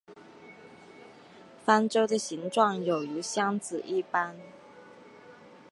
[1.63, 4.35] 方舟的形状有如箱子一般。